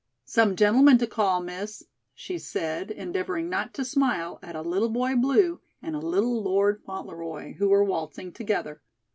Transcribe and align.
"Some 0.25 0.55
gentlemen 0.55 0.97
to 0.97 1.05
call, 1.05 1.41
Miss," 1.41 1.83
she 2.15 2.39
said, 2.39 2.89
endeavoring 2.89 3.51
not 3.51 3.71
to 3.75 3.85
smile 3.85 4.39
at 4.41 4.55
a 4.55 4.63
Little 4.63 4.89
Boy 4.89 5.13
Blue 5.15 5.61
and 5.79 5.95
a 5.95 5.99
Little 5.99 6.41
Lord 6.41 6.81
Fauntleroy, 6.83 7.53
who 7.57 7.69
were 7.69 7.83
waltzing 7.83 8.31
together. 8.33 8.81